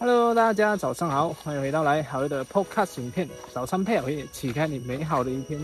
[0.00, 5.58] Hello，大家早上好，欢迎回到来好友的 Podcast 影片，早餐配好夜，启开你美好的一天。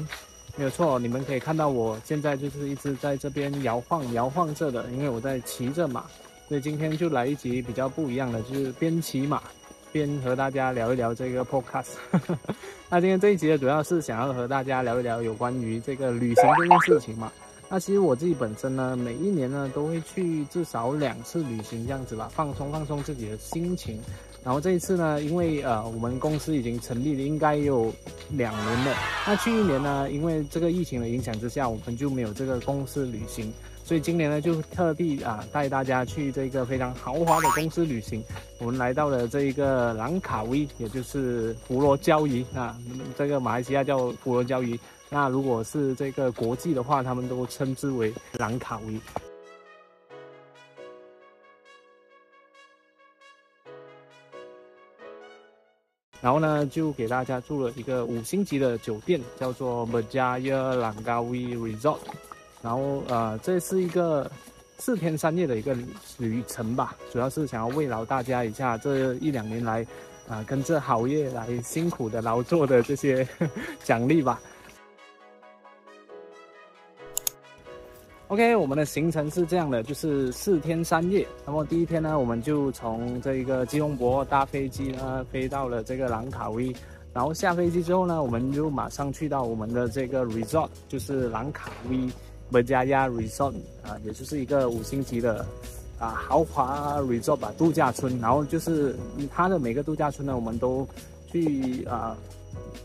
[0.56, 6.04] 没有错，你们可以看到我现在就是一直在这边摇晃摇晃着的，因为我在骑着马，
[6.48, 9.40] 所以今天就来一集比较不一样的，就是边骑马
[9.92, 11.92] 边和大家聊一聊这个 Podcast。
[12.90, 17.30] 那今天这一集呢，主要是想要和大家聊一聊有关于这个旅行这件事情嘛。
[17.68, 23.98] 那其实我自己本身呢，每一年呢都会去至少两次旅行这样子吧，放松放松自己的心情。
[24.44, 27.92] 然后这一次呢，因为呃我们公司已经成立了，应该有
[28.30, 28.94] 两年了。
[29.26, 33.52] 那去一年呢，因为这个疫情的影响之下，我们就没有这个公司旅行。
[33.82, 38.22] 所以今年呢，就特地啊带大家去这个非常豪华的公司旅行。
[38.58, 42.78] 我们来到了这一个兰卡威，也就是佛罗交易啊，
[43.16, 44.78] 这个马来西亚叫佛罗交易。
[45.14, 49.00] 那如果是这个国际的话，他们都称之为兰卡威。
[56.20, 61.98] 然后呢，就给大家住了一个五星级的酒店，叫做 Berjaya Langkawi Resort。
[62.60, 64.28] 然后呃，这是一个
[64.78, 65.76] 四天三夜的一个
[66.18, 69.86] 旅程吧，主要是想要慰劳大家一下这一两年来
[70.28, 73.24] 啊跟着好业来辛苦的劳作的这些
[73.84, 74.40] 奖励吧。
[78.28, 81.26] OK，我们的行程是这样的，就是四天三夜。
[81.44, 86.74] 那么第一天呢，我们就从这个吉隆坡搭飞机呢，飞到了这个兰卡威。
[87.12, 92.08] 然后下飞机之后呢，我们就马上去到我们的这个 resort，就是兰卡威
[92.50, 95.44] Berjaya Resort 啊，也就是一个五星级的
[95.98, 98.18] 啊豪华 resort 吧，度假村。
[98.20, 98.96] 然后就是
[99.30, 100.88] 它的每个度假村呢，我们都
[101.30, 102.16] 去啊。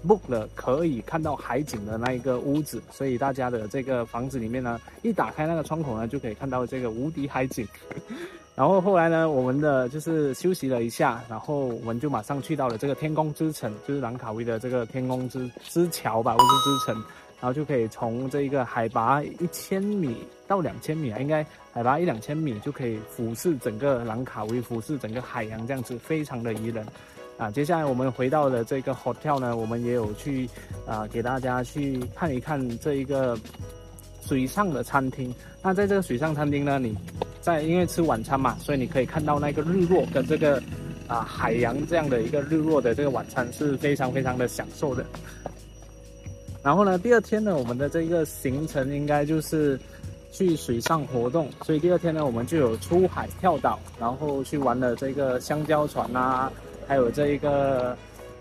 [0.07, 7.67] Book 了可以看到海景的那一个屋子，所以大家的这个房子里面呢，一打开那个窗口呢，就可以看到这个无敌海景。
[8.55, 16.95] 然后后来呢，我们的就是休息了一下，然后我们就马上去到了这个天空之城，就是兰卡威的这个天空之之桥吧，或是之城，
[17.39, 26.85] 然后就可以从这一个海拔一千米到两千米啊，应该海拔一两千米就可以俯视整个兰卡威，俯视整个海洋，这样子非常的宜人。
[27.39, 30.47] 啊，接下来我们回到了这个 hotel 呢，我们也有去
[30.85, 33.39] 啊，给大家去看一看这一个
[34.21, 35.33] 水上的餐厅。
[35.63, 36.93] 那在这个水上餐厅呢，你
[37.39, 40.61] 在因为吃晚餐嘛，所以你可以看到那个日落跟这个
[41.07, 45.05] 啊海洋这样的一个日落的这个晚餐是非常非常的享受的。
[46.61, 49.79] 然后呢，第二天呢，我们的这个行程应该就是
[50.29, 56.51] 去水上活动，所以第二天呢，我们就有出海跳岛，然后去玩了这个香蕉船啊。
[56.89, 57.95] 还有这一个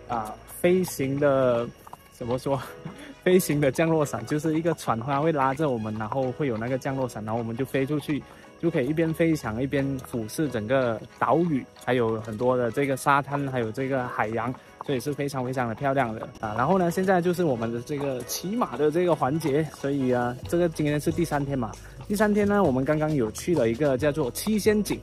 [0.08, 1.68] 啊，飞行的
[2.12, 2.58] 怎么说？
[3.22, 8.22] 飞行的降落伞就是一个船，它会拉着我们，然后会有那个降落伞，然后我们就飞出去，
[8.58, 14.54] 就可以一边飞翔一边俯视整个岛屿，还有很多的这个沙滩，还有这个海洋，
[14.86, 16.54] 所以是非常非常的漂亮的啊。
[16.56, 21.70] 然后呢，现在就是我们的这个骑马的这个环节，所以啊，这个今天是第三天嘛。
[22.06, 24.98] 第三天呢，我们刚刚有去了一个叫做七仙井。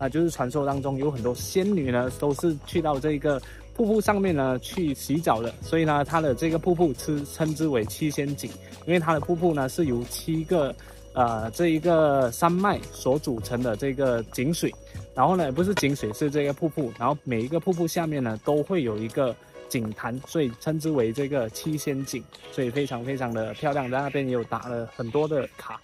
[0.00, 3.40] 啊，就是传说当中有很多仙女呢，都是去到这个
[3.74, 8.50] 瀑布上面呢去洗澡的，所以呢，它的这个瀑布称称之为七仙井，
[8.86, 10.74] 因为它的瀑布呢是由七个
[11.12, 14.74] 呃这一个山脉所组成的这个井水，
[15.14, 19.36] 然后呢不是井水是这个瀑布，然后每一个瀑布下面呢都会有一个
[19.68, 25.78] 井潭，所以称之为这个七仙井，所以非常非常的漂亮，在那边也有打了很多的卡。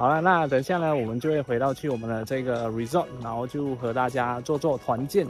[0.00, 5.26] 好了，那等下呢，我们就会回到去我们的这个 resort，然后就和大家做做团建，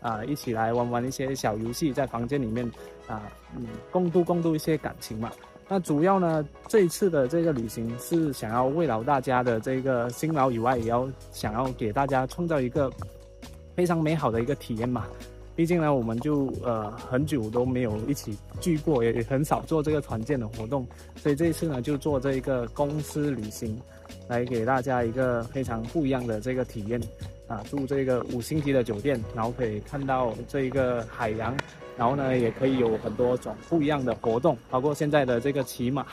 [0.00, 2.64] 啊，一起来玩玩一些小游戏，在房间里面
[3.08, 3.22] 啊，
[3.56, 5.32] 嗯，共度共度一些感情嘛。
[5.68, 12.88] 那主要呢，这一次的这个旅行是想要慰劳大家的这个辛劳以外，也要想要给大家创造一个
[13.74, 15.04] 非常美好的一个体验嘛。
[15.54, 20.86] 毕竟呢，我们就呃很久都没有一起聚过，也很少做这个团建的活动，
[21.16, 23.78] 所以这一次呢，就做这一个公司旅行。
[24.28, 27.00] 来给大家一个非常不一样的这个体验
[27.48, 27.62] 啊！
[27.68, 31.54] 住这个五星级的酒店，然后可以看到这一个海洋，
[31.96, 36.06] 然后呢也可以有很多种不一样的活动，包括现在的这个骑马，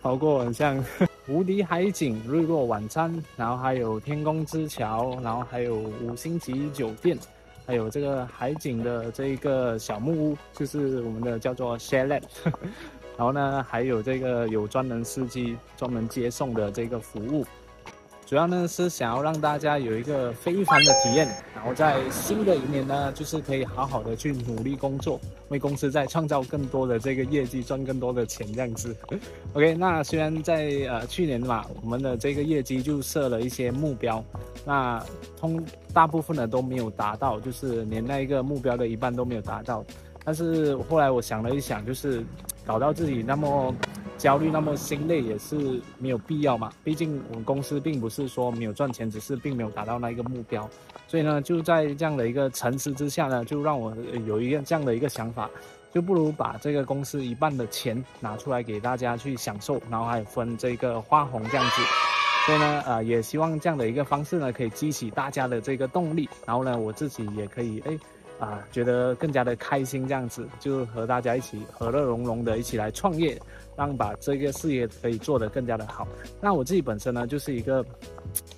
[0.00, 0.82] 包括像
[1.28, 7.18] 无敌海景、日落晚餐，然后还有天空之桥，然后还有五星级酒店，
[7.66, 12.22] 还有这个海景的这一个小木屋，就是我们的叫做 sharelet。
[13.18, 17.44] 然后呢，还有这个有专门司机专门接送的这个服务。
[18.26, 28.96] 主要呢是想要让大家有一个非凡的体验，然后在新的一年呢，就是可以好好的去努力工作，为公司再创造更多的这个业绩，赚更多的钱这样子。
[29.54, 34.24] OK，那虽然在呃去年嘛，我们的这个业绩就设了一些目标，
[34.64, 35.00] 那
[35.38, 35.64] 通
[35.94, 39.84] 大部分的都没有达到，就是连那一个目标的一半都没有达到。
[40.24, 42.24] 但是后来我想了一想，就是
[42.66, 43.72] 搞到自己那么。
[44.18, 50.68] 焦虑那么心累也是没有必要嘛，毕竟我们公司并不是说没有赚钱，只是并没有达到那一个目标，
[51.06, 53.94] 所以呢，就在这样的一个沉思之下呢，就让我
[54.26, 55.50] 有一个这样的一个想法，
[55.92, 61.82] 就不如把这个公司一半的钱拿出来给大家去享受，然后还分这个花红这样子，
[62.46, 67.98] 所以呢，呃，也希望这样的一个方式呢，可以激起大家的这个动力，然后呢，我自己也可以哎。
[68.38, 73.40] 啊，觉得更加的开心，这样子就和大家一起和乐融融的一起来创业，
[73.76, 76.06] 让把这个事业可以做得更加的好。
[76.40, 77.84] 那我自己本身呢，就是一个，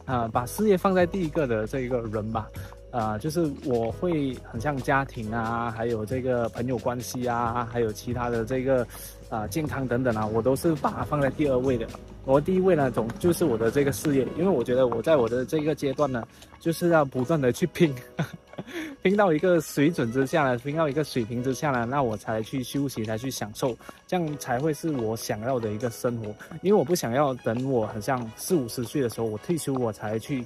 [0.04, 2.50] 啊，把事业放在第一个的这一个人吧，
[2.90, 8.86] 啊，就是我会很像家庭啊，还有这个朋友关系啊，还有其他的这个
[9.28, 11.86] 啊健康等等啊，我都是把它放在第二位的。
[12.24, 16.26] 我第一位呢，总就是我的这个事业，因为我觉得我在我的这个阶段呢，
[16.60, 17.94] 就是要不断的去拼。
[19.02, 23.76] 拼到一个水准之下呢，拼到一个水平之下呢，那我才去休息，才去享受，
[24.06, 26.26] 这样才会是我想要的一个生活。
[26.60, 30.44] 因为我不想要等我很像四五十岁的时候，我退休我才去，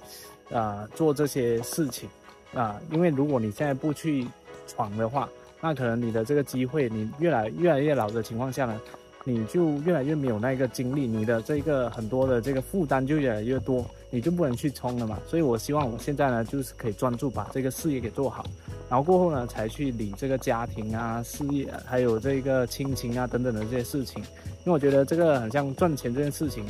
[0.52, 2.08] 啊，做这些事情，
[2.54, 4.26] 啊，因为如果你现在不去
[4.66, 5.28] 闯的话，
[5.60, 8.80] 那可能你的这个机会，你越来越来越老的情况下呢。
[9.24, 15.16] 你就越来越没有那个精力，你的这个很多的这个负担就越来越多，你就不能去冲了嘛。
[15.28, 18.44] 所以我希望我现在呢，就是可以专注把这个事业给做好，
[18.90, 24.20] 然后过后呢，才去理这个家庭啊、事业，还有这个亲情啊等等的这些事情。
[24.20, 26.66] 因为我觉得这个很像赚钱这件事情，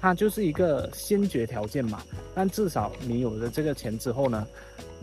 [0.00, 2.02] 它就是一个先决条件嘛。
[2.34, 4.46] 但至少你有了这个钱之后呢，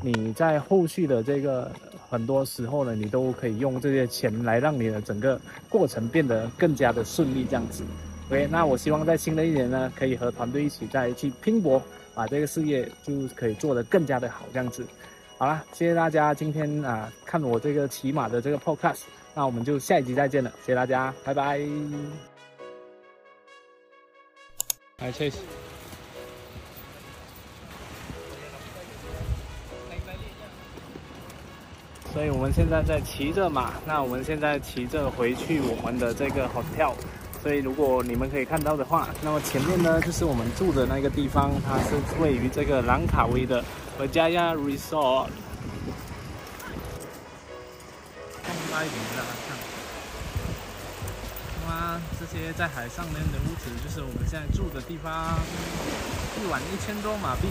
[0.01, 1.71] 你在后续的这个。
[2.09, 7.83] 很多时候呢，你都可以用这些钱来让你的整个过程变得更加的顺利，这样子。
[8.29, 11.83] OK，那我希望在新的一年呢，可以和团队一起再去拼搏，
[12.15, 14.87] 把这个事业就可以做得更加的好，这样子。
[15.37, 19.01] 好了，谢谢大家今天啊看我这个骑马的这个 Podcast，
[19.35, 21.59] 那我们就下一集再见了，谢谢大家，拜拜。
[24.99, 25.66] 来，Chase。
[32.17, 36.93] 所以我们现在在骑着马，那我们现在骑着回去我们的这个 hotel。
[37.43, 43.63] 所以如果你们可以看到的话，那么前面呢就是我们住的那个地方，它是位于这个兰卡威的
[43.99, 45.27] 和加亚 resort。
[48.41, 49.55] 看大一点的看，
[51.67, 55.37] 哇，这些在海上面的屋子就是我们现在住的地方，
[56.41, 57.47] 一晚一千多马币。